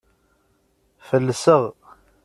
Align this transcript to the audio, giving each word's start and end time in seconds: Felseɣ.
Felseɣ. 1.07 1.63